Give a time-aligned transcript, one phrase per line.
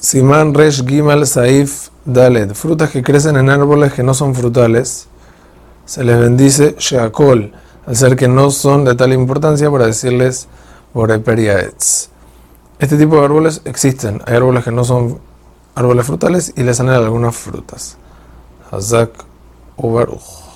[0.00, 2.54] Simán Resh Gimal Saif Daled.
[2.54, 5.08] Frutas que crecen en árboles que no son frutales.
[5.86, 7.52] Se les bendice Sheakol,
[7.84, 10.46] al ser que no son de tal importancia para decirles
[10.94, 12.10] Boreperiaetz.
[12.78, 14.22] Este tipo de árboles existen.
[14.26, 15.18] Hay árboles que no son
[15.74, 17.96] árboles frutales y les salen algunas frutas.
[18.70, 19.10] Hazak
[19.76, 20.47] Ubaruch.